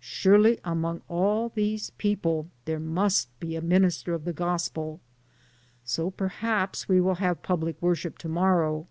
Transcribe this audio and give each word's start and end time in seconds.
Surely, 0.00 0.58
among 0.64 1.02
all 1.06 1.50
these 1.50 1.90
people 1.98 2.48
there 2.64 2.80
must 2.80 3.28
be 3.40 3.54
a 3.54 3.60
minister 3.60 4.14
of 4.14 4.24
the 4.24 4.32
Gospel, 4.32 5.00
so 5.84 6.10
perhaps 6.10 6.88
we 6.88 6.98
will 6.98 7.16
have 7.16 7.42
public 7.42 7.76
wor 7.82 7.94
ship 7.94 8.16
to 8.16 8.28
morrow. 8.30 8.86